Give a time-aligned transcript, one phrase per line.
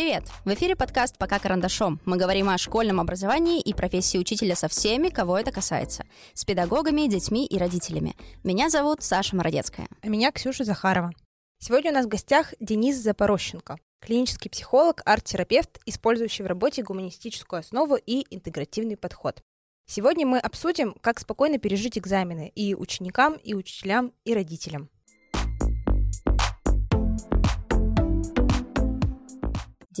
[0.00, 0.24] Привет!
[0.46, 2.00] В эфире подкаст «Пока карандашом».
[2.06, 6.06] Мы говорим о школьном образовании и профессии учителя со всеми, кого это касается.
[6.32, 8.16] С педагогами, детьми и родителями.
[8.42, 9.88] Меня зовут Саша Мородецкая.
[10.00, 11.12] А меня Ксюша Захарова.
[11.58, 17.96] Сегодня у нас в гостях Денис Запорощенко, клинический психолог, арт-терапевт, использующий в работе гуманистическую основу
[17.96, 19.42] и интегративный подход.
[19.86, 24.88] Сегодня мы обсудим, как спокойно пережить экзамены и ученикам, и учителям, и родителям.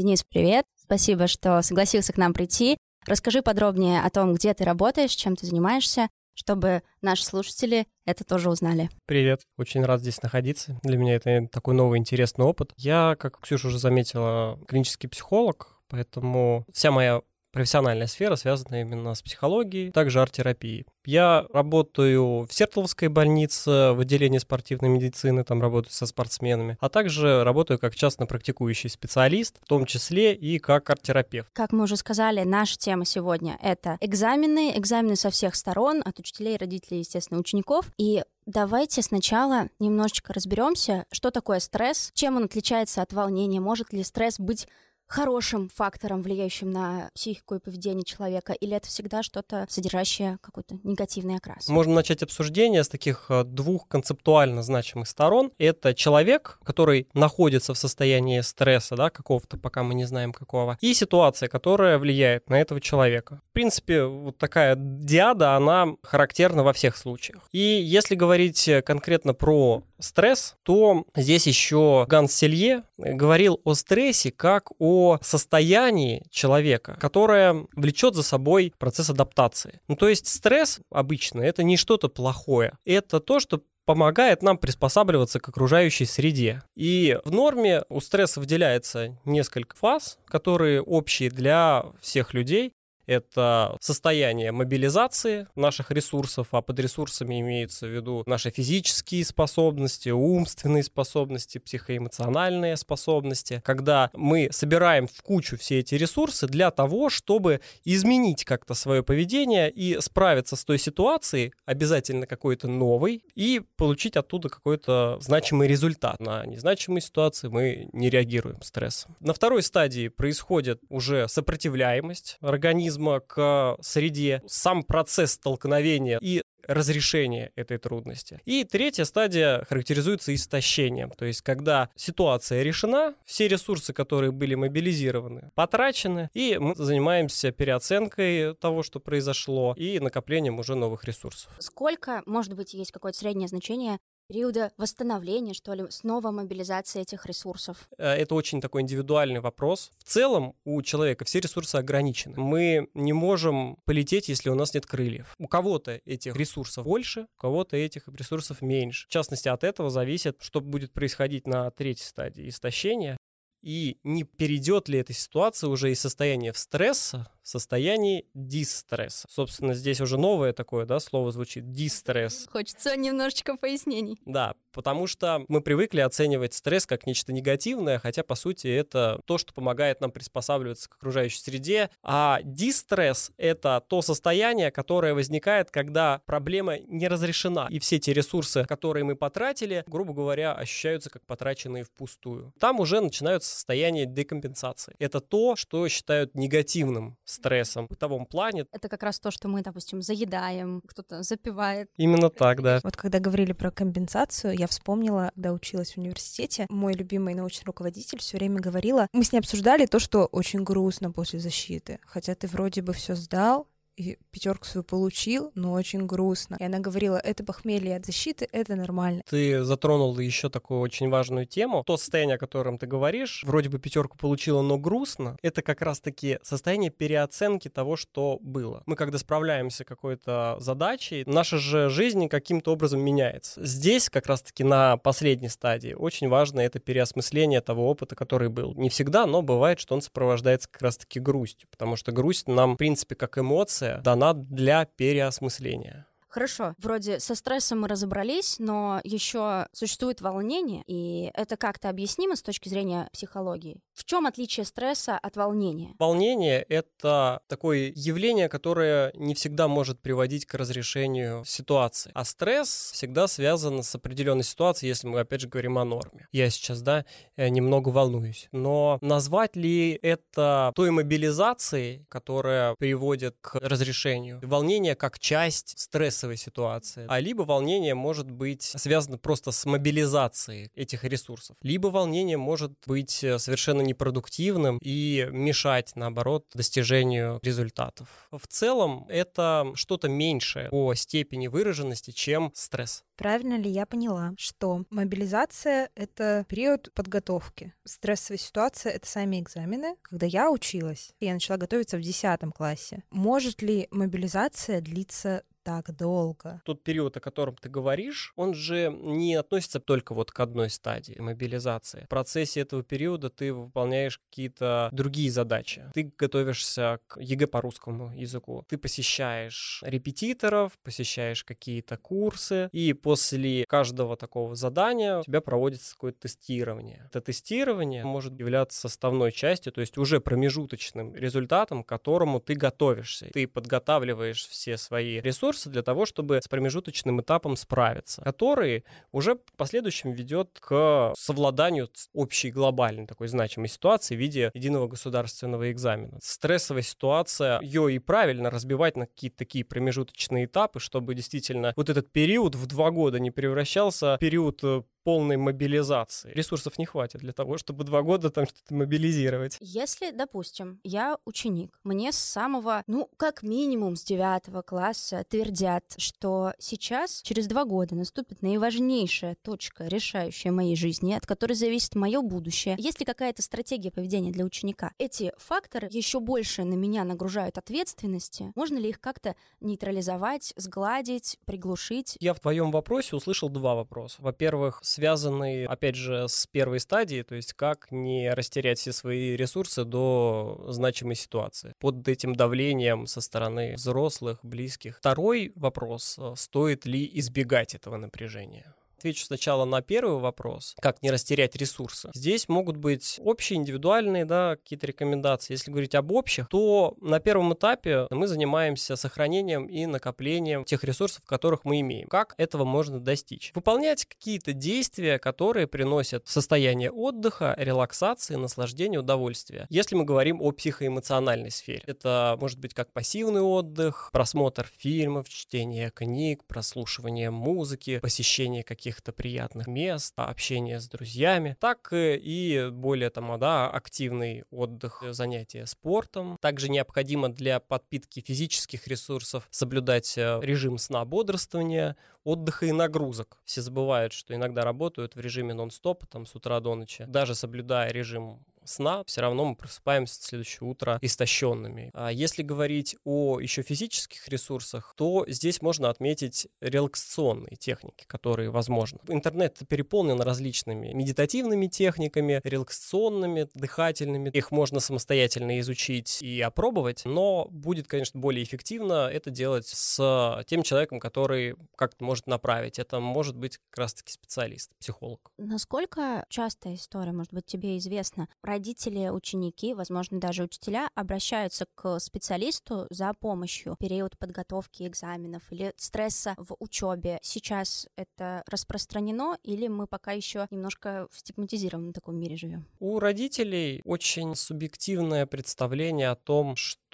[0.00, 0.64] Денис, привет.
[0.82, 2.78] Спасибо, что согласился к нам прийти.
[3.06, 8.48] Расскажи подробнее о том, где ты работаешь, чем ты занимаешься, чтобы наши слушатели это тоже
[8.48, 8.88] узнали.
[9.04, 10.80] Привет, очень рад здесь находиться.
[10.82, 12.72] Для меня это такой новый интересный опыт.
[12.78, 17.20] Я, как Ксюша уже заметила, клинический психолог, поэтому вся моя
[17.52, 20.86] профессиональная сфера связана именно с психологией, также арт-терапией.
[21.04, 27.42] Я работаю в Сертоловской больнице в отделении спортивной медицины, там работаю со спортсменами, а также
[27.42, 31.48] работаю как частно практикующий специалист, в том числе и как арт-терапевт.
[31.52, 36.56] Как мы уже сказали, наша тема сегодня— это экзамены, экзамены со всех сторон, от учителей,
[36.56, 37.86] родителей, естественно, учеников.
[37.98, 44.02] И Давайте сначала немножечко разберемся, что такое стресс, чем он отличается от волнения, может ли
[44.02, 44.66] стресс быть
[45.10, 51.36] хорошим фактором, влияющим на психику и поведение человека, или это всегда что-то, содержащее какой-то негативный
[51.36, 51.68] окрас?
[51.68, 55.50] Можно начать обсуждение с таких э, двух концептуально значимых сторон.
[55.58, 60.94] Это человек, который находится в состоянии стресса, да, какого-то, пока мы не знаем какого, и
[60.94, 63.40] ситуация, которая влияет на этого человека.
[63.50, 67.48] В принципе, вот такая диада, она характерна во всех случаях.
[67.50, 74.70] И если говорить конкретно про стресс, то здесь еще Ганс Селье говорил о стрессе как
[74.78, 79.80] о состоянии человека, которое влечет за собой процесс адаптации.
[79.88, 85.40] Ну, то есть стресс обычно это не что-то плохое, это то, что помогает нам приспосабливаться
[85.40, 86.62] к окружающей среде.
[86.76, 92.72] И в норме у стресса выделяется несколько фаз, которые общие для всех людей
[93.10, 100.84] это состояние мобилизации наших ресурсов, а под ресурсами имеется в виду наши физические способности, умственные
[100.84, 108.44] способности, психоэмоциональные способности, когда мы собираем в кучу все эти ресурсы для того, чтобы изменить
[108.44, 115.18] как-то свое поведение и справиться с той ситуацией, обязательно какой-то новой, и получить оттуда какой-то
[115.20, 116.20] значимый результат.
[116.20, 119.16] На незначимые ситуации мы не реагируем стрессом.
[119.18, 127.50] На второй стадии происходит уже сопротивляемость организма, организма к среде, сам процесс столкновения и разрешения
[127.56, 128.40] этой трудности.
[128.44, 135.50] И третья стадия характеризуется истощением, то есть когда ситуация решена, все ресурсы, которые были мобилизированы,
[135.54, 141.50] потрачены, и мы занимаемся переоценкой того, что произошло, и накоплением уже новых ресурсов.
[141.58, 143.98] Сколько, может быть, есть какое-то среднее значение
[144.30, 147.88] периода восстановления, что ли, снова мобилизации этих ресурсов?
[147.98, 149.90] Э, это очень такой индивидуальный вопрос.
[149.98, 152.38] В целом у человека все ресурсы ограничены.
[152.38, 155.34] Мы не можем полететь, если у нас нет крыльев.
[155.38, 159.08] У кого-то этих ресурсов больше, у кого-то этих ресурсов меньше.
[159.08, 163.16] В частности, от этого зависит, что будет происходить на третьей стадии истощения
[163.62, 169.26] и не перейдет ли эта ситуация уже из состояния стресса состоянии дистресса.
[169.30, 172.46] Собственно, здесь уже новое такое, да, слово звучит, дистресс.
[172.52, 174.18] Хочется немножечко пояснений.
[174.24, 179.38] Да, потому что мы привыкли оценивать стресс как нечто негативное, хотя, по сути, это то,
[179.38, 186.20] что помогает нам приспосабливаться к окружающей среде, а дистресс— это то состояние, которое возникает, когда
[186.26, 191.84] проблема не разрешена, и все те ресурсы, которые мы потратили, грубо говоря, ощущаются как потраченные
[191.84, 192.52] впустую.
[192.60, 194.94] Там уже начинаются состояния декомпенсации.
[194.98, 198.66] Это то, что считают негативным стрессом в бытовом плане.
[198.72, 201.90] Это как раз то, что мы, допустим, заедаем, кто-то запивает.
[201.96, 202.80] Именно так, да.
[202.82, 208.18] Вот когда говорили про компенсацию, я вспомнила, когда училась в университете, мой любимый научный руководитель
[208.18, 212.46] все время говорила, мы с ней обсуждали то, что очень грустно после защиты, хотя ты
[212.46, 213.66] вроде бы все сдал,
[213.96, 216.56] и пятерку свою получил, но очень грустно.
[216.58, 219.22] И она говорила, это похмелье от защиты, это нормально.
[219.28, 221.84] Ты затронул еще такую очень важную тему.
[221.84, 226.38] То состояние, о котором ты говоришь, вроде бы пятерку получила, но грустно, это как раз-таки
[226.42, 228.82] состояние переоценки того, что было.
[228.86, 233.64] Мы когда справляемся какой-то задачей, наша же жизнь каким-то образом меняется.
[233.64, 238.74] Здесь как раз-таки на последней стадии очень важно это переосмысление того опыта, который был.
[238.74, 242.76] Не всегда, но бывает, что он сопровождается как раз-таки грустью, потому что грусть нам, в
[242.76, 246.06] принципе, как эмоция, дана для переосмысления.
[246.30, 252.42] Хорошо, вроде со стрессом мы разобрались, но еще существует волнение, и это как-то объяснимо с
[252.42, 253.80] точки зрения психологии.
[253.94, 255.94] В чем отличие стресса от волнения?
[255.98, 262.10] Волнение— это такое явление, которое не всегда может приводить к разрешению ситуации.
[262.14, 266.28] А стресс всегда связан с определенной ситуацией, если мы, опять же, говорим о норме.
[266.32, 267.04] Я сейчас, да,
[267.36, 268.48] э, немного волнуюсь.
[268.52, 274.38] Но назвать ли это той мобилизацией, которая приводит к разрешению?
[274.42, 275.78] Волнение как часть
[276.20, 277.06] стрессовой ситуации.
[277.08, 281.56] А либо волнение может быть связано просто с мобилизацией этих ресурсов.
[281.62, 288.08] Либо волнение может быть э, совершенно непродуктивным и мешать, наоборот, достижению результатов.
[288.30, 293.02] В целом, это что-то меньшее по степени выраженности, чем стресс.
[293.16, 297.74] Правильно ли я поняла, что мобилизация— это период подготовки?
[297.84, 299.96] Стрессовая ситуация— это сами экзамены.
[300.00, 303.02] Когда я училась, я начала готовиться в 10 классе.
[303.10, 306.60] Может ли мобилизация длиться так долго.
[306.64, 311.16] Тот период, о котором ты говоришь, он же не относится только вот к одной стадии
[311.18, 312.04] мобилизации.
[312.06, 315.84] В процессе этого периода ты выполняешь какие-то другие задачи.
[315.94, 318.64] Ты готовишься к ЕГЭ по русскому языку.
[318.68, 326.22] Ты посещаешь репетиторов, посещаешь какие-то курсы, и после каждого такого задания у тебя проводится какое-то
[326.22, 327.04] тестирование.
[327.06, 333.28] Это тестирование может являться составной частью, то есть уже промежуточным результатом, к которому ты готовишься.
[333.32, 339.34] Ты подготавливаешь все свои ресурсы, ресурсы для того, чтобы с промежуточным этапом справиться, который уже
[339.34, 346.18] в последующем ведет к совладанию общей глобальной такой значимой ситуации в виде единого государственного экзамена.
[346.22, 352.10] Стрессовая ситуация, ее и правильно разбивать на какие-то такие промежуточные этапы, чтобы действительно вот этот
[352.12, 356.32] период в два года не превращался в период э, полной мобилизации.
[356.32, 359.56] Ресурсов не хватит для того, чтобы два года там что-то мобилизировать.
[359.60, 366.52] Если, допустим, я ученик, мне с самого, ну, как минимум с девятого класса твердят, что
[366.58, 372.76] сейчас, через два года, наступит наиважнейшая точка, решающая моей жизни, от которой зависит мое будущее.
[372.78, 374.92] Есть ли какая-то стратегия поведения для ученика?
[374.98, 378.52] Эти факторы еще больше на меня нагружают ответственности.
[378.54, 382.16] Можно ли их как-то нейтрализовать, сгладить, приглушить?
[382.20, 384.16] Я в твоем вопросе услышал два вопроса.
[384.20, 389.84] Во-первых, связанный, опять же, с первой стадией, то есть как не растерять все свои ресурсы
[389.84, 394.98] до значимой ситуации под этим давлением со стороны взрослых, близких.
[394.98, 398.74] Второй вопрос, э, стоит ли избегать этого напряжения?
[399.00, 402.10] Отвечу сначала на первый вопрос, как не растерять ресурсы.
[402.12, 405.54] Здесь могут быть общие, индивидуальные, да, какие-то рекомендации.
[405.54, 411.24] Если говорить об общих, то на первом этапе мы занимаемся сохранением и накоплением тех ресурсов,
[411.24, 412.08] которых мы имеем.
[412.08, 413.52] Как этого можно достичь?
[413.54, 419.66] Выполнять какие-то действия, которые приносят состояние отдыха, релаксации, наслаждения, удовольствия.
[419.70, 425.90] Если мы говорим о психоэмоциональной сфере, это может быть как пассивный отдых, просмотр фильмов, чтение
[425.90, 433.38] книг, прослушивание музыки, посещение каких каких-то приятных мест, общение с друзьями, так и более там,
[433.38, 436.36] да, активный отдых, занятия спортом.
[436.40, 443.38] Также необходимо для подпитки физических ресурсов соблюдать э, режим сна, бодрствования, отдыха и нагрузок.
[443.44, 447.04] Все забывают, что иногда работают в режиме нон-стоп, там с утра до ночи.
[447.06, 451.90] Даже соблюдая режим сна, все равно мы просыпаемся на следующее утро истощенными.
[451.94, 458.98] А если говорить о еще физических ресурсах, то здесь можно отметить релаксационные техники, которые возможны.
[459.08, 464.30] Интернет переполнен различными медитативными техниками, релаксационными, дыхательными.
[464.30, 470.62] Их можно самостоятельно изучить и опробовать, но будет, конечно, более эффективно это делать с тем
[470.62, 472.78] человеком, который как-то может направить.
[472.78, 475.32] Это может быть как раз-таки специалист, психолог.
[475.38, 478.28] Насколько частая история, может быть, тебе известна,
[478.60, 485.72] родители, ученики, возможно, даже учителя обращаются к специалисту за помощью в период подготовки экзаменов или
[485.76, 487.18] стресса в учебе.
[487.22, 492.66] Сейчас это распространено или мы пока еще немножко в стигматизированном таком мире живем?
[492.80, 496.89] У родителей очень субъективное представление о том, что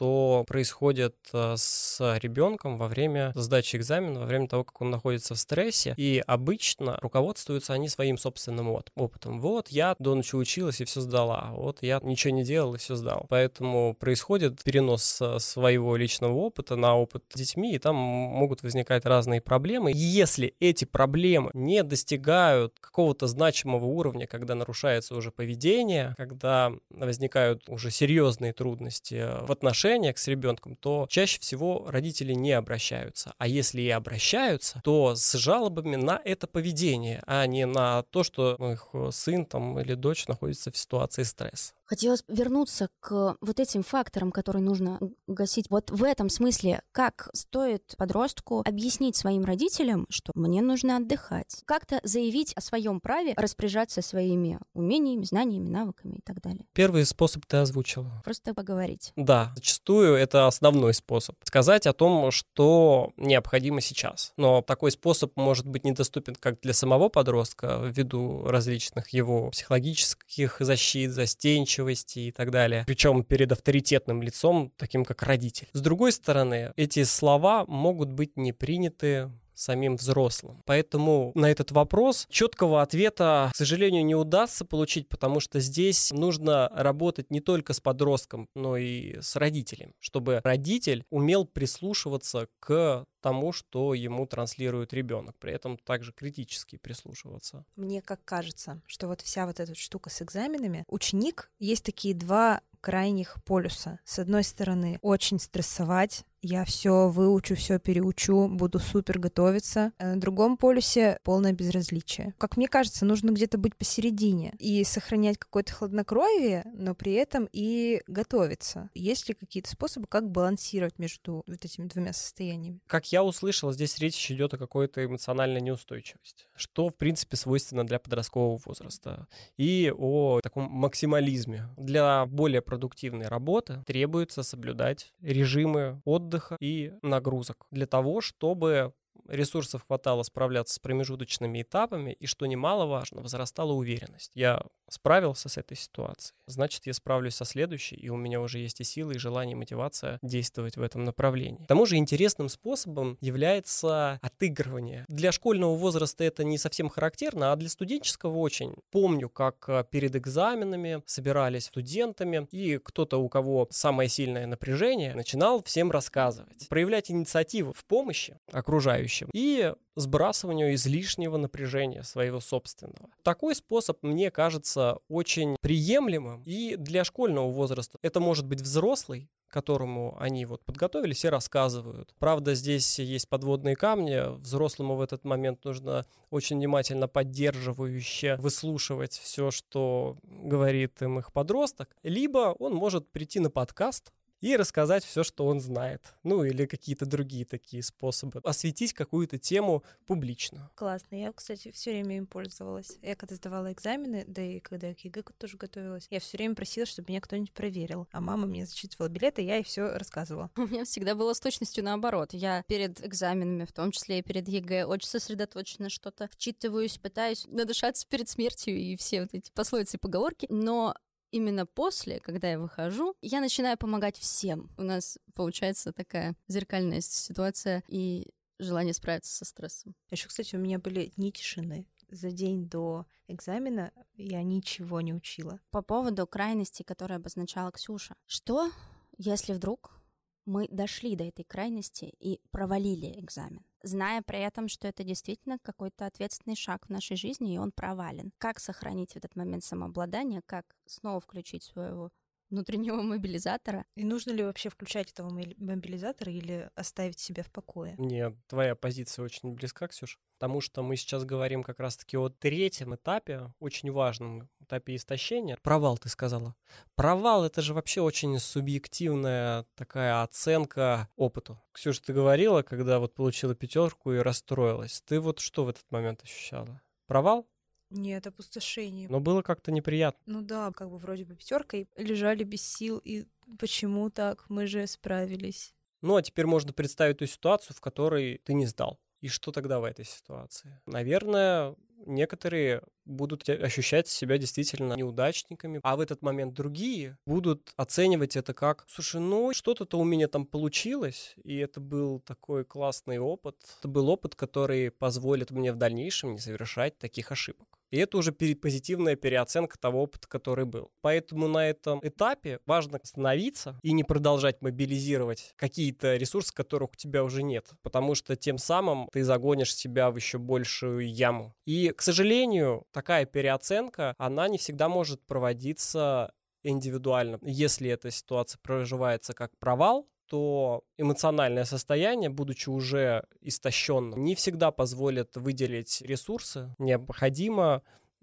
[0.47, 5.39] происходит э, с ребенком во время сдачи экзамена, во время того, как он находится в
[5.39, 5.95] стрессе.
[5.97, 9.41] И обычно руководствуются они своим собственным опытом.
[9.41, 12.97] Вот, я до ночи училась и все сдала вот я ничего не делал и все
[12.97, 13.27] сдал.
[13.29, 19.05] Поэтому происходит перенос э, своего личного опыта на опыт с детьми, и там могут возникать
[19.05, 19.93] разные проблемы.
[19.95, 27.91] Если эти проблемы не достигают какого-то значимого уровня, когда нарушается уже поведение, когда возникают уже
[27.91, 33.35] серьезные трудности в отношениях, отношениях с ребенком, то чаще всего родители не обращаются.
[33.39, 38.57] А если и обращаются, то с жалобами на это поведение, а не на то, что
[38.73, 41.73] их сын там, или дочь находится в ситуации стресса.
[41.85, 45.71] Хотелось вернуться к вот этим факторам, которые нужно гасить.
[45.71, 52.01] Вот в этом смысле, как стоит подростку объяснить своим родителям, что мне нужно отдыхать, как-то
[52.03, 56.67] заявить о своем праве распоряжаться своими умениями, знаниями, навыками и так далее.
[56.73, 58.21] Первый способ ты озвучила.
[58.25, 59.13] Просто поговорить.
[59.15, 61.37] Да, зачастую это основной способ.
[61.45, 64.33] Сказать о том, что необходимо сейчас.
[64.37, 71.11] Но такой способ может быть недоступен как для самого подростка ввиду различных его психологических защит,
[71.11, 72.85] застенчивости, и так далее.
[72.87, 75.69] Причем перед авторитетным лицом, таким как родитель.
[75.73, 80.63] С другой стороны, эти слова могут быть не приняты самим взрослым.
[80.67, 86.71] Поэтому на этот вопрос четкого ответа, к сожалению, не удастся получить, потому что здесь нужно
[86.75, 93.53] работать не только с подростком, но и с родителем, чтобы родитель умел прислушиваться к тому,
[93.53, 97.65] что ему транслирует ребенок, при этом также критически прислушиваться.
[97.75, 102.61] Мне как кажется, что вот вся вот эта штука с экзаменами, ученик, есть такие два
[102.81, 103.99] крайних полюса.
[104.05, 109.93] С одной стороны, очень стрессовать, я все выучу, все переучу, буду супер готовиться.
[109.99, 112.35] А на другом полюсе полное безразличие.
[112.39, 118.03] Как мне кажется, нужно где-то быть посередине и сохранять какое-то хладнокровие, но при этом и
[118.07, 118.91] готовиться.
[118.95, 122.81] Есть ли какие-то способы, как балансировать между вот этими двумя состояниями?
[122.87, 127.99] Как я услышал, здесь речь идет о какой-то эмоциональной неустойчивости, что, в принципе, свойственно для
[127.99, 129.27] подросткового возраста,
[129.57, 131.69] и о таком максимализме.
[131.77, 138.93] Для более продуктивной работы требуется соблюдать режимы отдыха и нагрузок для того, чтобы
[139.29, 144.33] ресурсов хватало справляться с промежуточными этапами, и, что немаловажно, возрастала уверенность.
[144.35, 148.81] Я справился с этой ситуацией, значит, я справлюсь со следующей, и у меня уже есть
[148.81, 151.65] и силы, и желание, и мотивация действовать в этом направлении.
[151.65, 155.05] К тому же интересным способом является отыгрывание.
[155.09, 158.75] Для школьного возраста это не совсем характерно, а для студенческого очень.
[158.91, 165.63] Помню, как э, перед экзаменами собирались студентами, и кто-то, у кого самое сильное напряжение, начинал
[165.63, 173.09] всем рассказывать, проявлять инициативу в помощи окружающим и сбрасыванию излишнего напряжения своего собственного.
[173.23, 177.99] Такой способ, мне кажется, очень приемлемым и для школьного возраста.
[178.03, 182.15] Это может быть взрослый, которому они вот подготовились и рассказывают.
[182.19, 184.37] Правда, здесь есть подводные камни.
[184.39, 191.97] Взрослому в этот момент нужно очень внимательно поддерживающе выслушивать все, что говорит им их подросток.
[192.03, 194.13] Либо он может прийти на подкаст,
[194.47, 196.15] и рассказать все, что он знает.
[196.23, 198.41] Ну, или какие-то другие такие способы.
[198.45, 200.71] Осветить какую-то тему публично.
[200.77, 201.17] Классно.
[201.17, 202.97] Я, кстати, все время им пользовалась.
[203.03, 206.55] Я когда сдавала экзамены, да и когда я к ЕГЭ тоже готовилась, я все время
[206.55, 208.07] просила, чтобы меня кто-нибудь проверил.
[208.13, 210.53] А мама мне зачитывала билеты, я ей все рассказывала.
[210.57, 212.33] У меня всегда было с точностью наоборот.
[212.33, 218.07] Я перед экзаменами, в том числе и перед ЕГЭ, очень сосредоточенно что-то вчитываюсь, пытаюсь надышаться
[218.09, 220.47] перед смертью и все вот эти пословицы и поговорки.
[220.51, 220.95] Но
[221.37, 224.71] именно после, когда я выхожу, я начинаю помогать всем.
[224.77, 229.95] У нас получается такая зеркальная ситуация и желание справиться со стрессом.
[230.11, 231.87] Еще, кстати, у меня были дни тишины.
[232.09, 235.61] За день до экзамена я ничего не учила.
[235.71, 238.15] По поводу крайности, которую обозначала Ксюша.
[238.27, 238.71] Что,
[239.19, 240.01] если вдруг
[240.45, 246.07] мы дошли до этой крайности и провалили экзамен, зная при этом, что это действительно какой-то
[246.07, 248.33] ответственный шаг в нашей жизни, и он провален.
[248.39, 252.11] Как сохранить в этот момент самообладание, как снова включить своего
[252.51, 253.85] внутреннего мобилизатора.
[253.95, 257.95] И нужно ли вообще включать этого мобилизатора или оставить себя в покое?
[257.99, 262.95] Нет, твоя позиция очень близка, Ксюш потому что мы сейчас говорим как раз-таки о третьем
[262.95, 265.57] этапе, очень важном этапе истощения.
[265.63, 266.55] Провал, ты сказала.
[266.95, 271.61] Провал— это же вообще очень субъективная такая оценка опыту.
[271.73, 275.03] Ксюша, ты говорила, когда вот получила пятерку и расстроилась.
[275.07, 276.83] Ты вот что в этот момент ощущала?
[277.07, 277.49] Провал?
[277.91, 279.09] Нет, опустошение.
[279.09, 280.21] Но было как-то неприятно.
[280.27, 283.27] Ну да, как бы вроде бы пятерка, и лежали без сил, и
[283.59, 284.45] почему так?
[284.49, 285.73] Мы же справились.
[286.03, 288.99] Ну, а теперь можно представить ту ситуацию, в которой ты не сдал.
[289.21, 290.81] И что тогда в этой ситуации?
[290.87, 291.75] Наверное,
[292.07, 298.85] некоторые будут ощущать себя действительно неудачниками, а в этот момент другие будут оценивать это как,
[298.89, 303.57] слушай, ну что-то-то у меня там получилось, и это был такой классный опыт.
[303.79, 307.77] Это был опыт, который позволит мне в дальнейшем не совершать таких ошибок.
[307.91, 310.91] И это уже позитивная переоценка того опыта, который был.
[311.03, 317.23] Поэтому на этом этапе важно остановиться и не продолжать мобилизировать какие-то ресурсы, которых у тебя
[317.23, 317.71] уже нет.
[317.83, 321.55] Потому что тем самым ты загонишь себя в еще большую яму.
[321.65, 327.39] И, к сожалению, такая переоценка, она не всегда может проводиться индивидуально.
[327.43, 335.37] Если эта ситуация проживается как провал, то эмоциональное состояние, будучи уже истощенным, не всегда позволит
[335.37, 336.75] выделить ресурсы.
[336.79, 337.83] Необходимо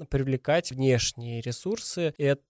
[0.09, 2.13] привлекать внешние ресурсы.
[2.17, 2.41] Это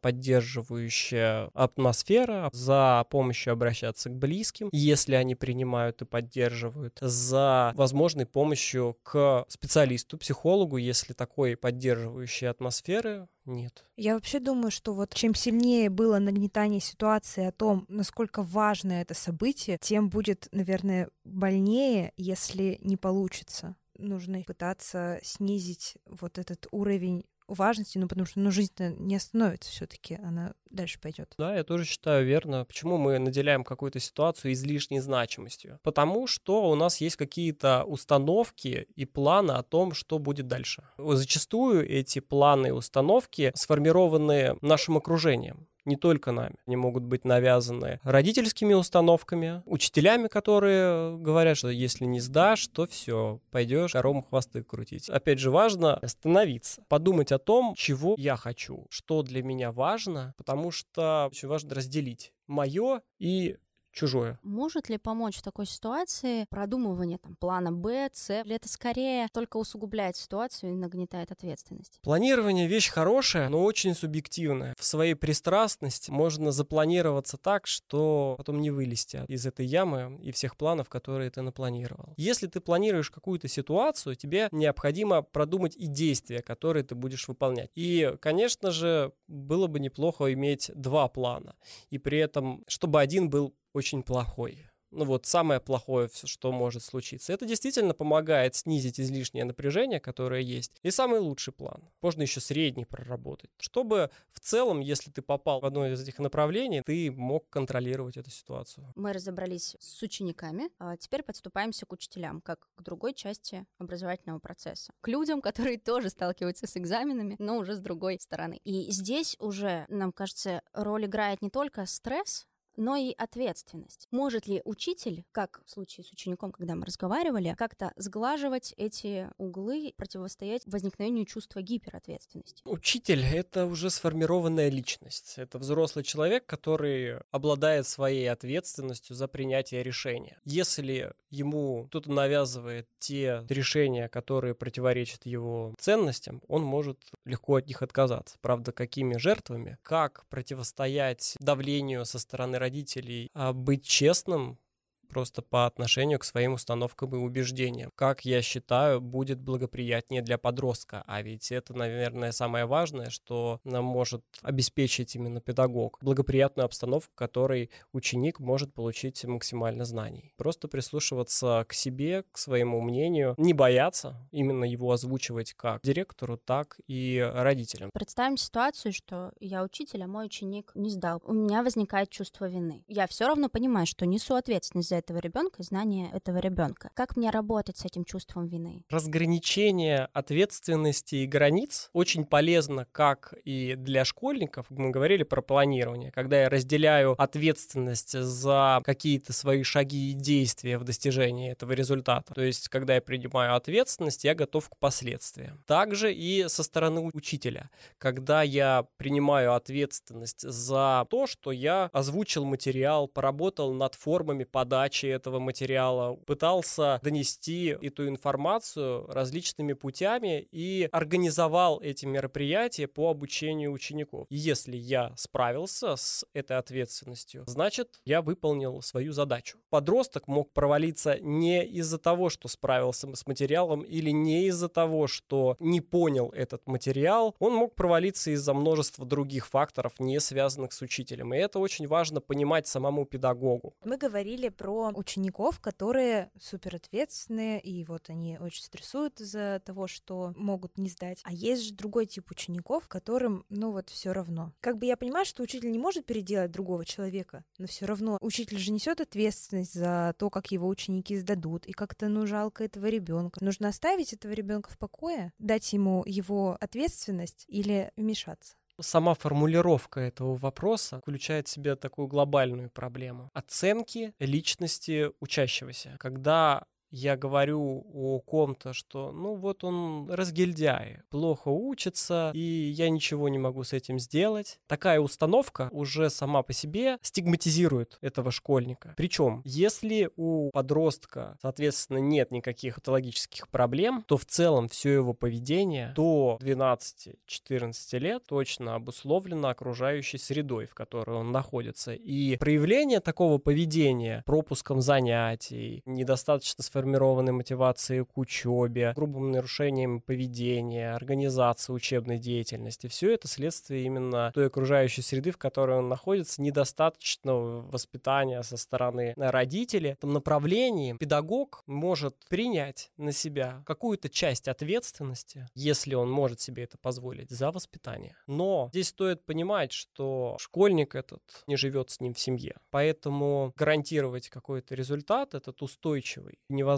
[0.00, 8.96] поддерживающая атмосфера, за помощью обращаться к близким, если они принимают и поддерживают, за возможной помощью
[9.02, 13.84] к специалисту, психологу, если такой поддерживающей атмосферы нет.
[13.96, 19.14] Я вообще думаю, что вот чем сильнее было нагнетание ситуации о том, насколько важно это
[19.14, 27.98] событие, тем будет, наверное, больнее, если не получится нужно пытаться снизить вот этот уровень важности,
[27.98, 31.34] ну потому что ну, жизнь-то не остановится все-таки, она дальше пойдет.
[31.38, 32.64] Да, я тоже считаю верно.
[32.64, 35.78] Почему мы наделяем какую-то ситуацию излишней значимостью?
[35.82, 40.84] Потому что у нас есть какие-то установки и планы о том, что будет дальше.
[40.98, 46.56] Зачастую эти планы и установки сформированы нашим окружением не только нами.
[46.66, 53.40] Они могут быть навязаны родительскими установками, учителями, которые говорят, что если не сдашь, то все,
[53.50, 55.08] пойдешь коровам хвосты крутить.
[55.08, 60.70] Опять же, важно остановиться, подумать о том, чего я хочу, что для меня важно, потому
[60.70, 63.56] что очень важно разделить мое и
[63.94, 64.38] чужое.
[64.42, 69.56] Может ли помочь в такой ситуации продумывание там, плана Б, С, или это скорее только
[69.56, 72.00] усугубляет ситуацию и нагнетает ответственность?
[72.02, 74.74] Планирование— вещь хорошая, но очень субъективная.
[74.78, 80.56] В своей пристрастности можно запланироваться так, что потом не вылезти из этой ямы и всех
[80.56, 82.14] планов, которые ты напланировал.
[82.16, 87.70] Если ты планируешь какую-то ситуацию, тебе необходимо продумать и действия, которые ты будешь выполнять.
[87.74, 91.54] И, конечно же, было бы неплохо иметь два плана.
[91.90, 94.66] И при этом, чтобы один был очень плохой.
[94.94, 97.32] Ну вот самое плохое, что может случиться.
[97.32, 100.78] Это действительно помогает снизить излишнее напряжение, которое есть.
[100.82, 101.82] И самый лучший план.
[102.00, 103.50] Можно еще средний проработать.
[103.58, 108.30] Чтобы в целом, если ты попал в одно из этих направлений, ты мог контролировать эту
[108.30, 108.92] ситуацию.
[108.94, 114.92] Мы разобрались с учениками, а теперь подступаемся к учителям, как к другой части образовательного процесса.
[115.00, 118.60] К людям, которые тоже сталкиваются с экзаменами, но уже с другой стороны.
[118.62, 124.08] И здесь уже, нам кажется, роль играет не только стресс, но и ответственность.
[124.10, 129.92] Может ли учитель, как в случае с учеником, когда мы разговаривали, как-то сглаживать эти углы,
[129.96, 132.62] противостоять возникновению чувства гиперответственности?
[132.64, 135.34] Учитель— это уже сформированная личность.
[135.36, 140.38] Это взрослый человек, который обладает своей ответственностью за принятие решения.
[140.44, 147.82] Если ему кто-то навязывает те решения, которые противоречат его ценностям, он может легко от них
[147.82, 148.36] отказаться.
[148.40, 149.78] Правда, какими жертвами?
[149.82, 154.58] Как противостоять давлению со стороны родителей, а быть честным
[155.08, 157.90] просто по отношению к своим установкам и убеждениям.
[157.94, 161.04] Как я считаю, будет благоприятнее для подростка.
[161.06, 165.98] А ведь это, наверное, самое важное, что нам может обеспечить именно педагог.
[166.00, 170.32] Благоприятную обстановку, в которой ученик может получить максимально знаний.
[170.36, 176.78] Просто прислушиваться к себе, к своему мнению, не бояться именно его озвучивать как директору, так
[176.86, 177.90] и родителям.
[177.92, 181.20] Представим ситуацию, что я учитель, а мой ученик не сдал.
[181.24, 182.84] У меня возникает чувство вины.
[182.86, 186.90] Я все равно понимаю, что несу ответственность за этого ребенка и знание этого ребенка.
[186.94, 188.84] Как мне работать с этим чувством вины?
[188.88, 194.66] Разграничение ответственности и границ очень полезно как и для школьников.
[194.70, 196.12] Мы говорили про планирование.
[196.12, 202.32] Когда я разделяю ответственность за какие-то свои шаги и действия в достижении этого результата.
[202.32, 205.62] То есть, когда я принимаю ответственность, я готов к последствиям.
[205.66, 207.70] Также и со стороны учителя.
[207.98, 215.06] Когда я принимаю ответственность за то, что я озвучил материал, поработал над формами подачи, подачи
[215.06, 224.26] этого материала, пытался донести эту информацию различными путями и организовал эти мероприятия по обучению учеников.
[224.28, 229.58] И если я справился с этой ответственностью, значит, я выполнил свою задачу.
[229.70, 235.56] Подросток мог провалиться не из-за того, что справился с материалом, или не из-за того, что
[235.60, 237.34] не понял этот материал.
[237.38, 241.32] Он мог провалиться из-за множества других факторов, не связанных с учителем.
[241.32, 243.72] И это очень важно понимать самому педагогу.
[243.84, 250.32] Мы говорили про учеников, которые супер ответственные, и вот они очень стрессуют из-за того, что
[250.36, 251.20] могут не сдать.
[251.24, 254.52] А есть же другой тип учеников, которым, ну вот, все равно.
[254.60, 258.58] Как бы я понимаю, что учитель не может переделать другого человека, но все равно учитель
[258.58, 263.42] же несет ответственность за то, как его ученики сдадут, и как-то, ну, жалко этого ребенка.
[263.44, 268.56] Нужно оставить этого ребенка в покое, дать ему его ответственность или вмешаться.
[268.80, 273.30] Сама формулировка этого вопроса включает в себя такую глобальную проблему.
[273.32, 275.96] Оценки личности учащегося.
[276.00, 283.28] Когда я говорю о ком-то, что ну вот он разгильдяй, плохо учится, и я ничего
[283.28, 284.60] не могу с этим сделать.
[284.68, 288.94] Такая установка уже сама по себе стигматизирует этого школьника.
[288.96, 295.92] Причем, если у подростка, соответственно, нет никаких патологических проблем, то в целом все его поведение
[295.96, 301.92] до 12-14 лет точно обусловлено окружающей средой, в которой он находится.
[301.92, 311.72] И проявление такого поведения, пропуском занятий, недостаточно сформированной мотивацией к учебе, грубым нарушением поведения, организации
[311.72, 318.42] учебной деятельности, все это следствие именно той окружающей среды, в которой он находится, недостаточного воспитания
[318.42, 319.92] со стороны родителей.
[319.92, 326.64] В этом направлении педагог может принять на себя какую-то часть ответственности, если он может себе
[326.64, 328.14] это позволить, за воспитание.
[328.26, 332.56] Но здесь стоит понимать, что школьник этот не живет с ним в семье.
[332.70, 336.73] Поэтому гарантировать какой-то результат, этот устойчивый, невозможно.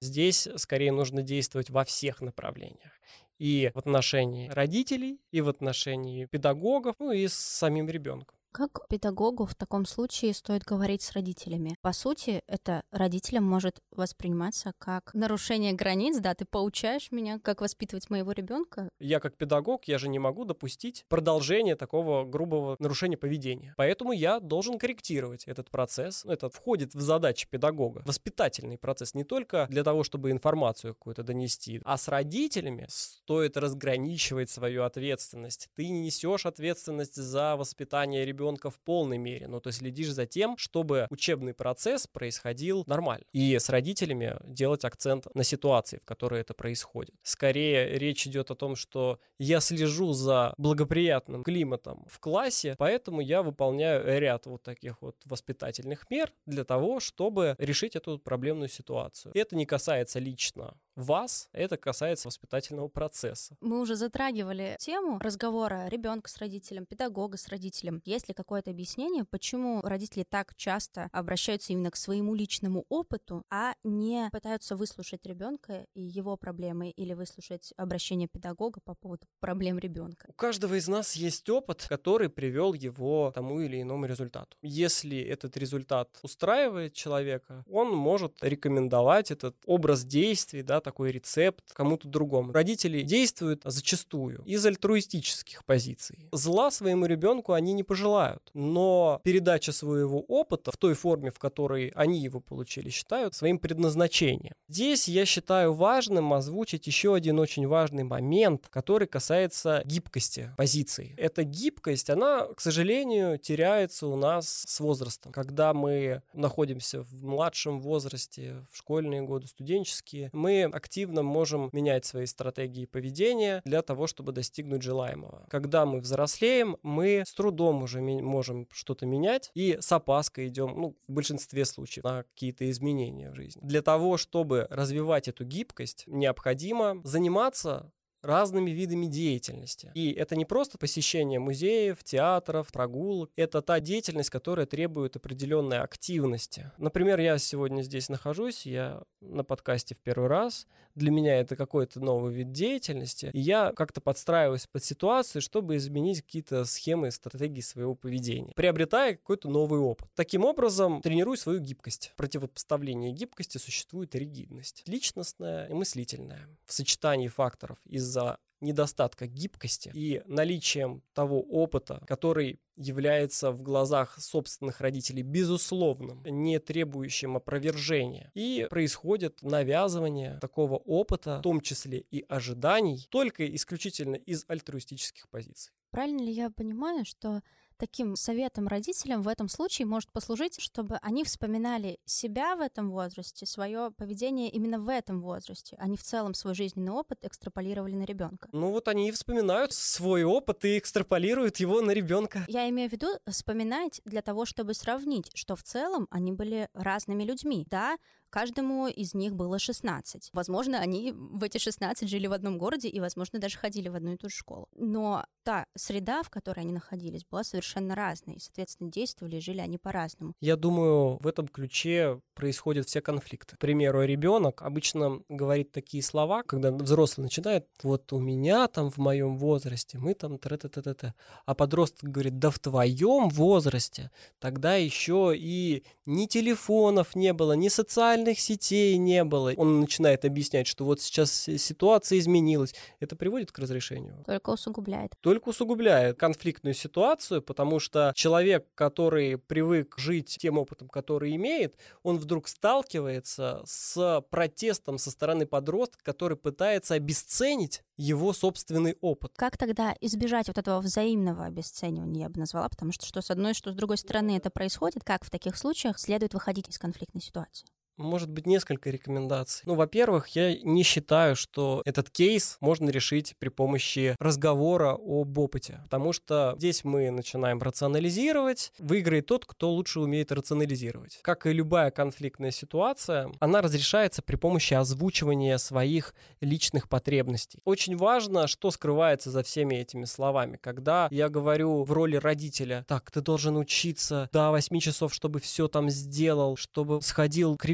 [0.00, 2.92] Здесь скорее нужно действовать во всех направлениях
[3.38, 8.35] и в отношении родителей, и в отношении педагогов, ну и с самим ребенком.
[8.56, 11.76] Как педагогу в таком случае стоит говорить с родителями?
[11.82, 18.08] По сути, это родителям может восприниматься как нарушение границ, да, ты поучаешь меня, как воспитывать
[18.08, 18.88] моего ребенка.
[18.98, 23.74] Я как педагог, я же не могу допустить продолжения такого грубого нарушения поведения.
[23.76, 26.24] Поэтому я должен корректировать этот процесс.
[26.24, 28.04] Это входит в задачи педагога.
[28.06, 34.48] Воспитательный процесс не только для того, чтобы информацию какую-то донести, а с родителями стоит разграничивать
[34.48, 35.68] свою ответственность.
[35.74, 40.10] Ты не несешь ответственность за воспитание ребенка ребенка в полной мере, ну, то есть следишь
[40.12, 43.24] за тем, чтобы учебный процесс происходил нормально.
[43.32, 47.14] И с родителями делать акцент на ситуации, в которой это происходит.
[47.22, 53.42] Скорее речь идет о том, что я слежу за благоприятным климатом в классе, поэтому я
[53.42, 59.32] выполняю ряд вот таких вот воспитательных мер для того, чтобы решить эту проблемную ситуацию.
[59.34, 63.56] Это не касается лично вас, это касается воспитательного процесса.
[63.60, 68.00] Мы уже затрагивали тему разговора ребенка с родителем, педагога с родителем.
[68.04, 73.74] Есть ли какое-то объяснение, почему родители так часто обращаются именно к своему личному опыту, а
[73.82, 80.26] не пытаются выслушать ребенка и его проблемы или выслушать обращение педагога по поводу проблем ребенка?
[80.28, 84.56] У каждого из нас есть опыт, который привел его к тому или иному результату.
[84.62, 92.08] Если этот результат устраивает человека, он может рекомендовать этот образ действий, да, такой рецепт кому-то
[92.08, 92.52] другому.
[92.52, 96.28] Родители действуют зачастую из альтруистических позиций.
[96.32, 98.15] Зла своему ребенку они не пожелают,
[98.54, 104.54] но передача своего опыта в той форме, в которой они его получили, считают своим предназначением.
[104.68, 111.14] Здесь я считаю важным озвучить еще один очень важный момент, который касается гибкости позиции.
[111.16, 115.32] Эта гибкость, она, к сожалению, теряется у нас с возрастом.
[115.32, 122.26] Когда мы находимся в младшем возрасте, в школьные годы, студенческие, мы активно можем менять свои
[122.26, 125.46] стратегии поведения для того, чтобы достигнуть желаемого.
[125.48, 130.96] Когда мы взрослеем, мы с трудом уже можем что-то менять и с опаской идем, ну,
[131.06, 133.60] в большинстве случаев, на какие-то изменения в жизни.
[133.62, 137.92] Для того, чтобы развивать эту гибкость, необходимо заниматься
[138.26, 139.92] разными видами деятельности.
[139.94, 143.30] И это не просто посещение музеев, театров, прогулок.
[143.36, 146.72] Это та деятельность, которая требует определенной активности.
[146.76, 150.66] Например, я сегодня здесь нахожусь, я на подкасте в первый раз.
[150.96, 153.30] Для меня это какой-то новый вид деятельности.
[153.32, 159.48] И я как-то подстраиваюсь под ситуацию, чтобы изменить какие-то схемы, стратегии своего поведения, приобретая какой-то
[159.48, 160.08] новый опыт.
[160.14, 162.10] Таким образом, тренирую свою гибкость.
[162.14, 164.82] В противопоставлении гибкости существует ригидность.
[164.86, 166.48] Личностная и мыслительная.
[166.64, 174.18] В сочетании факторов из из-за недостатка гибкости и наличием того опыта, который является в глазах
[174.18, 178.30] собственных родителей безусловным, не требующим опровержения.
[178.34, 185.72] И происходит навязывание такого опыта, в том числе и ожиданий, только исключительно из альтруистических позиций.
[185.90, 187.42] Правильно ли я понимаю, что
[187.76, 193.46] таким советом родителям в этом случае может послужить, чтобы они вспоминали себя в этом возрасте,
[193.46, 198.04] свое поведение именно в этом возрасте, а не в целом свой жизненный опыт экстраполировали на
[198.04, 198.48] ребенка.
[198.52, 202.44] Ну вот они и вспоминают свой опыт и экстраполируют его на ребенка.
[202.48, 207.24] Я имею в виду вспоминать для того, чтобы сравнить, что в целом они были разными
[207.24, 207.66] людьми.
[207.70, 207.96] Да,
[208.30, 210.30] Каждому из них было 16.
[210.32, 214.12] Возможно, они в эти 16 жили в одном городе и, возможно, даже ходили в одну
[214.12, 214.68] и ту же школу.
[214.74, 218.36] Но та среда, в которой они находились, была совершенно разной.
[218.36, 220.34] И, соответственно, действовали и жили они по-разному.
[220.40, 223.56] Я думаю, в этом ключе происходят все конфликты.
[223.56, 228.98] К примеру, ребенок обычно говорит такие слова, когда взрослый начинает, вот у меня там в
[228.98, 233.28] моем возрасте, мы там т т т т т А подросток говорит, да в твоем
[233.28, 239.52] возрасте тогда еще и ни телефонов не было, ни социальных социальных сетей не было.
[239.56, 242.74] Он начинает объяснять, что вот сейчас ситуация изменилась.
[243.00, 244.22] Это приводит к разрешению?
[244.26, 245.12] Только усугубляет.
[245.20, 252.18] Только усугубляет конфликтную ситуацию, потому что человек, который привык жить тем опытом, который имеет, он
[252.18, 259.32] вдруг сталкивается с протестом со стороны подростка, который пытается обесценить его собственный опыт.
[259.36, 263.54] Как тогда избежать вот этого взаимного обесценивания, я бы назвала, потому что что с одной,
[263.54, 267.66] что с другой стороны это происходит, как в таких случаях следует выходить из конфликтной ситуации?
[267.96, 269.62] Может быть, несколько рекомендаций.
[269.66, 275.80] Ну, во-первых, я не считаю, что этот кейс можно решить при помощи разговора об опыте,
[275.84, 281.20] потому что здесь мы начинаем рационализировать, выиграет тот, кто лучше умеет рационализировать.
[281.22, 287.60] Как и любая конфликтная ситуация, она разрешается при помощи озвучивания своих личных потребностей.
[287.64, 290.58] Очень важно, что скрывается за всеми этими словами.
[290.60, 295.68] Когда я говорю в роли родителя, так, ты должен учиться до 8 часов, чтобы все
[295.68, 297.64] там сделал, чтобы сходил к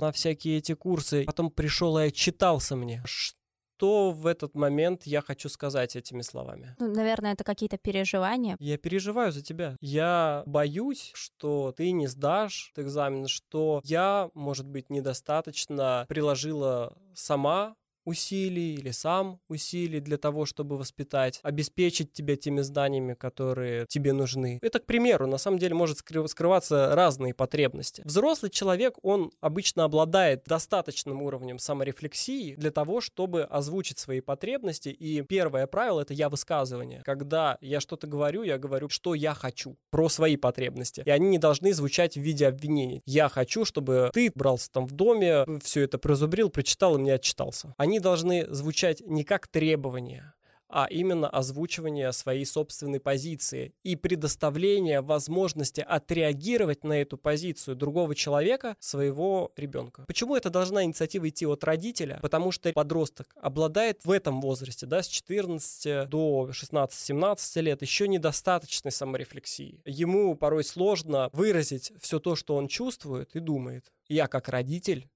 [0.00, 1.24] на всякие эти курсы.
[1.24, 3.02] Потом пришел и отчитался мне.
[3.06, 6.74] Что в этот момент я хочу сказать этими словами?
[6.80, 8.56] Ну, наверное, это какие-то переживания.
[8.58, 9.76] Я переживаю за тебя.
[9.80, 17.76] Я боюсь, что ты не сдашь экзамен, что я, может быть, недостаточно приложила сама
[18.08, 24.58] усилий или сам усилий для того, чтобы воспитать, обеспечить тебя теми знаниями, которые тебе нужны.
[24.62, 28.02] Это, к примеру, на самом деле может скрываться разные потребности.
[28.04, 34.88] Взрослый человек, он обычно обладает достаточным уровнем саморефлексии для того, чтобы озвучить свои потребности.
[34.88, 37.02] И первое правило— это я высказывание.
[37.04, 41.02] Когда я что-то говорю, я говорю, что я хочу, про свои потребности.
[41.04, 43.02] И они не должны звучать в виде обвинений.
[43.04, 47.74] Я хочу, чтобы ты брался там в доме, все это прозубрил, прочитал и мне отчитался.
[47.76, 50.34] Они должны звучать не как требования,
[50.68, 58.76] а именно озвучивание своей собственной позиции и предоставление возможности отреагировать на эту позицию другого человека,
[58.78, 60.04] своего ребенка.
[60.06, 62.18] Почему это должна инициатива идти от родителя?
[62.20, 68.92] Потому что подросток обладает в этом возрасте, да, с 14 до 16-17 лет, еще недостаточной
[68.92, 69.80] саморефлексии.
[69.84, 73.90] Ему порой сложно выразить все то, что он чувствует и думает.
[74.08, 75.08] Я как родитель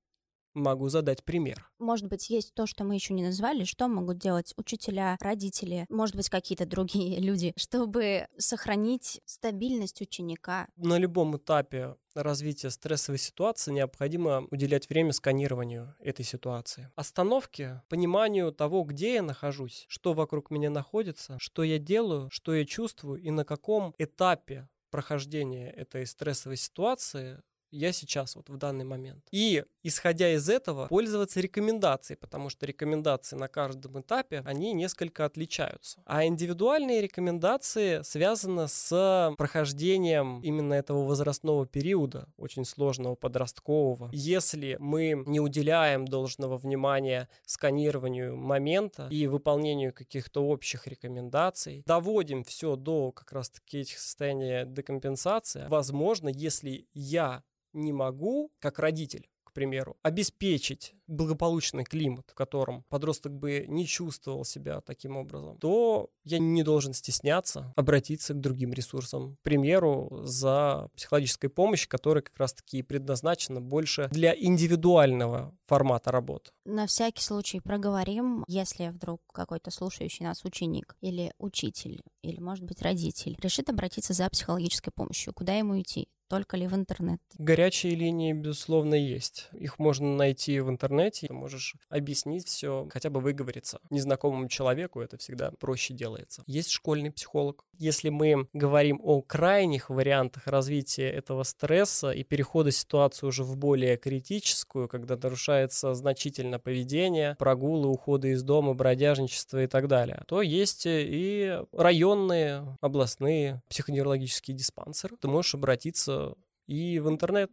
[0.54, 1.68] могу задать пример.
[1.78, 6.16] Может быть, есть то, что мы еще не назвали, что могут делать учителя, родители, может
[6.16, 10.68] быть, какие-то другие люди, чтобы сохранить стабильность ученика.
[10.76, 16.90] На любом этапе развития стрессовой ситуации необходимо уделять время сканированию этой ситуации.
[16.94, 22.64] Остановке, пониманию того, где я нахожусь, что вокруг меня находится, что я делаю, что я
[22.64, 29.24] чувствую и на каком этапе прохождения этой стрессовой ситуации я сейчас, вот в данный момент.
[29.30, 36.02] И, исходя из этого, пользоваться рекомендацией, потому что рекомендации на каждом этапе, они несколько отличаются.
[36.04, 44.10] А индивидуальные рекомендации связаны с прохождением именно этого возрастного периода, очень сложного подросткового.
[44.12, 52.76] Если мы не уделяем должного внимания сканированию момента и выполнению каких-то общих рекомендаций, доводим все
[52.76, 59.98] до как раз-таки этих состояний декомпенсации, возможно, если я не могу, как родитель, к примеру,
[60.02, 66.62] обеспечить благополучный климат, в котором подросток бы не чувствовал себя таким образом, то я не
[66.62, 69.36] должен стесняться обратиться к другим ресурсам.
[69.36, 76.50] К примеру, за психологической помощью, которая как раз-таки предназначена больше для индивидуального формата работы.
[76.64, 82.80] На всякий случай проговорим, если вдруг какой-то слушающий нас ученик или учитель, или, может быть,
[82.80, 86.08] родитель решит обратиться за психологической помощью, куда ему идти?
[86.32, 87.20] Только ли в интернет?
[87.36, 89.50] Горячие линии, безусловно, есть.
[89.52, 91.26] Их можно найти в интернете.
[91.26, 93.80] Ты можешь объяснить все, хотя бы выговориться.
[93.90, 96.42] Незнакомому человеку это всегда проще делается.
[96.46, 97.66] Есть школьный психолог.
[97.76, 103.98] Если мы говорим о крайних вариантах развития этого стресса и перехода ситуации уже в более
[103.98, 110.84] критическую, когда нарушается значительно поведение, прогулы, уходы из дома, бродяжничество и так далее, то есть
[110.86, 115.16] и районные, областные психоневрологические диспансеры.
[115.20, 116.21] Ты можешь обратиться
[116.66, 117.50] и в интернет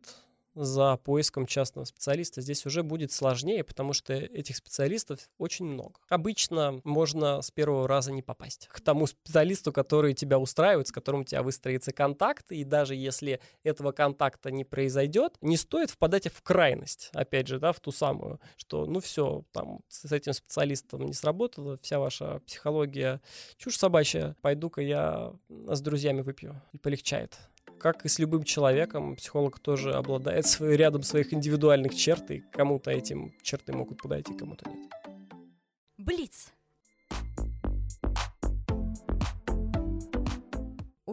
[0.56, 6.00] за поиском частного специалиста здесь уже будет сложнее, потому что этих специалистов очень много.
[6.10, 11.22] Обычно можно с первого раза не попасть к тому специалисту, который тебя устраивает, с которым
[11.22, 16.42] у тебя выстроится контакт, и даже если этого контакта не произойдет, не стоит впадать в
[16.42, 21.14] крайность, опять же, да, в ту самую, что ну все, там с этим специалистом не
[21.14, 23.22] сработало, вся ваша психология
[23.58, 27.38] чушь собачья, пойду-ка я с друзьями выпью, и полегчает.
[27.80, 32.92] Как и с любым человеком, психолог тоже обладает свой, рядом своих индивидуальных черт, и кому-то
[32.92, 34.92] этим черты могут подойти, кому-то нет.
[35.98, 36.52] Блиц.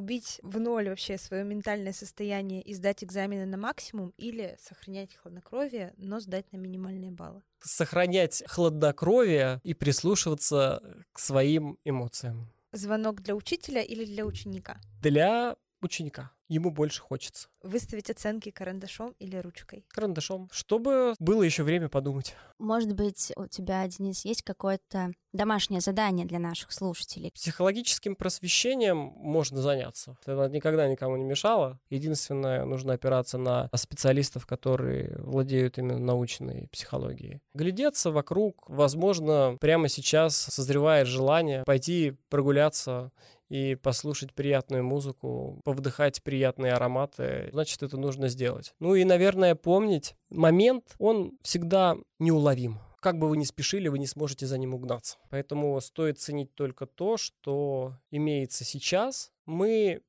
[0.07, 5.95] убить в ноль вообще свое ментальное состояние и сдать экзамены на максимум или сохранять хладнокровие,
[5.97, 7.43] но сдать на минимальные баллы?
[7.59, 10.81] Сохранять хладнокровие и прислушиваться
[11.13, 12.53] к своим эмоциям.
[12.71, 14.81] Звонок для учителя или для ученика?
[15.03, 16.31] Для ученика.
[16.49, 17.49] Ему больше хочется.
[17.63, 19.85] Выставить оценки карандашом или ручкой?
[19.89, 20.49] Карандашом.
[20.53, 22.37] Чтобы было еще время подумать.
[22.59, 27.33] Может быть, у тебя, Денис, есть какое-то домашнее задание для наших слушателей?
[27.35, 30.17] Психологическим просвещением можно заняться.
[30.25, 31.81] Это никогда никому не мешало.
[31.91, 37.41] Единственное, нужно опираться на специалистов, которые владеют именно научной психологией.
[37.55, 43.11] Глядеться вокруг, возможно, прямо сейчас созревает желание пойти прогуляться
[43.49, 48.75] и послушать приятную музыку, повдыхать приятные ароматы, значит, это нужно сделать.
[48.81, 52.79] Ну и, наверное, помнить, момент, он всегда неуловим.
[53.01, 55.19] Как бы вы ни спешили, вы не сможете за ним угнаться.
[55.31, 59.31] Поэтому стоит ценить только то, что имеется сейчас.
[59.45, 60.03] Мы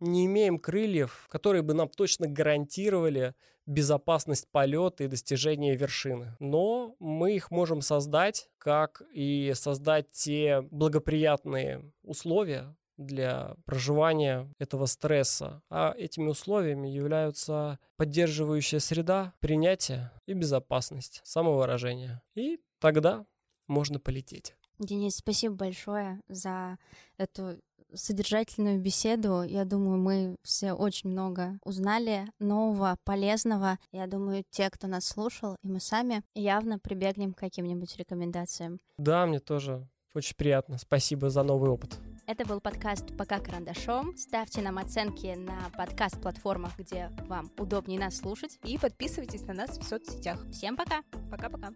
[0.00, 3.34] не имеем крыльев, которые бы нам точно гарантировали
[3.66, 6.36] безопасность полета и достижения вершины.
[6.38, 15.62] Но мы их можем создать, как и создать те благоприятные условия, для проживания этого стресса.
[15.68, 22.22] А этими условиями являются поддерживающая среда, принятие и безопасность, самовыражение.
[22.34, 23.26] И тогда
[23.66, 24.56] можно полететь.
[24.78, 26.78] Денис, спасибо большое за
[27.16, 27.58] эту
[27.94, 29.42] содержательную беседу.
[29.42, 33.78] Я думаю, мы все очень много узнали нового, полезного.
[33.92, 38.80] Я думаю, те, кто нас слушал, и мы сами явно прибегнем к каким-нибудь рекомендациям.
[38.98, 40.78] Да, мне тоже очень приятно.
[40.78, 41.98] Спасибо за новый опыт.
[42.26, 44.16] Это был подкаст «Пока карандашом».
[44.16, 48.58] Ставьте нам оценки на подкаст-платформах, где вам удобнее нас слушать.
[48.64, 50.44] И подписывайтесь на нас в соцсетях.
[50.50, 51.02] Всем пока!
[51.30, 51.72] Пока-пока!